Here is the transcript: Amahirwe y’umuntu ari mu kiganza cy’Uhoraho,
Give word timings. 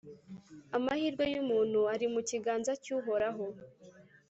Amahirwe 0.77 1.25
y’umuntu 1.33 1.79
ari 1.93 2.05
mu 2.13 2.21
kiganza 2.29 2.71
cy’Uhoraho, 2.83 3.43